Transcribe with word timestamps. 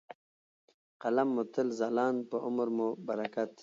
،قلم 1.01 1.29
مو 1.35 1.43
تل 1.53 1.67
ځلاند 1.79 2.19
په 2.29 2.37
عمر 2.45 2.67
مو 2.77 2.87
برکت. 3.07 3.51